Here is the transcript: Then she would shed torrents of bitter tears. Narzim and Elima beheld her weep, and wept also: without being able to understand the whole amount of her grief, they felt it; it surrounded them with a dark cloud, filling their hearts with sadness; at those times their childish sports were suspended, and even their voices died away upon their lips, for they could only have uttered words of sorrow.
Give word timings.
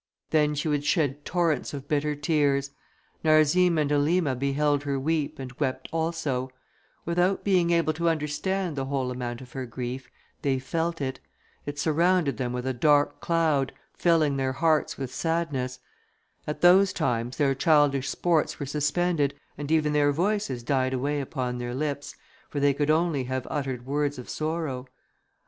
Then 0.31 0.55
she 0.55 0.67
would 0.67 0.83
shed 0.83 1.23
torrents 1.25 1.75
of 1.75 1.87
bitter 1.87 2.15
tears. 2.15 2.71
Narzim 3.23 3.77
and 3.77 3.91
Elima 3.91 4.33
beheld 4.35 4.81
her 4.81 4.99
weep, 4.99 5.37
and 5.37 5.51
wept 5.59 5.87
also: 5.91 6.49
without 7.05 7.43
being 7.43 7.69
able 7.69 7.93
to 7.93 8.09
understand 8.09 8.75
the 8.75 8.85
whole 8.85 9.11
amount 9.11 9.41
of 9.41 9.51
her 9.51 9.67
grief, 9.67 10.09
they 10.41 10.57
felt 10.57 11.01
it; 11.01 11.19
it 11.67 11.77
surrounded 11.77 12.37
them 12.37 12.51
with 12.51 12.65
a 12.65 12.73
dark 12.73 13.19
cloud, 13.21 13.73
filling 13.93 14.37
their 14.37 14.53
hearts 14.53 14.97
with 14.97 15.13
sadness; 15.13 15.77
at 16.47 16.61
those 16.61 16.91
times 16.93 17.37
their 17.37 17.53
childish 17.53 18.09
sports 18.09 18.59
were 18.59 18.65
suspended, 18.65 19.35
and 19.55 19.71
even 19.71 19.93
their 19.93 20.11
voices 20.11 20.63
died 20.63 20.93
away 20.95 21.21
upon 21.21 21.59
their 21.59 21.75
lips, 21.75 22.15
for 22.49 22.59
they 22.59 22.73
could 22.73 22.89
only 22.89 23.25
have 23.25 23.45
uttered 23.51 23.85
words 23.85 24.17
of 24.17 24.27
sorrow. 24.27 24.87